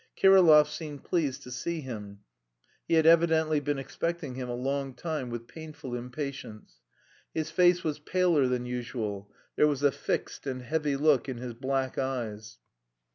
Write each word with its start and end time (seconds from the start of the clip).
Kirillov 0.17 0.65
seemed 0.67 1.03
pleased 1.03 1.43
to 1.43 1.51
see 1.51 1.81
him; 1.81 2.21
he 2.87 2.95
had 2.95 3.05
evidently 3.05 3.59
been 3.59 3.77
expecting 3.77 4.33
him 4.33 4.49
a 4.49 4.55
long 4.55 4.95
time 4.95 5.29
with 5.29 5.45
painful 5.47 5.93
impatience. 5.93 6.79
His 7.35 7.51
face 7.51 7.83
was 7.83 7.99
paler 7.99 8.47
than 8.47 8.65
usual; 8.65 9.31
there 9.55 9.67
was 9.67 9.83
a 9.83 9.91
fixed 9.91 10.47
and 10.47 10.63
heavy 10.63 10.95
look 10.95 11.29
in 11.29 11.37
his 11.37 11.53
black 11.53 11.99
eyes. 11.99 12.57